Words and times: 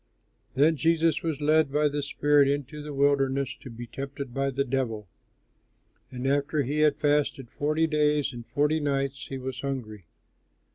Taylor] 0.55 0.65
Then 0.65 0.75
Jesus 0.77 1.21
was 1.21 1.41
led 1.41 1.71
by 1.71 1.87
the 1.87 2.01
Spirit 2.01 2.47
into 2.47 2.81
the 2.81 2.91
wilderness 2.91 3.55
to 3.57 3.69
be 3.69 3.85
tempted 3.85 4.33
by 4.33 4.49
the 4.49 4.63
devil. 4.63 5.07
And 6.09 6.25
after 6.25 6.63
he 6.63 6.79
had 6.79 6.97
fasted 6.97 7.51
forty 7.51 7.85
days 7.85 8.33
and 8.33 8.43
forty 8.43 8.79
nights 8.79 9.27
he 9.27 9.37
was 9.37 9.61
hungry. 9.61 10.07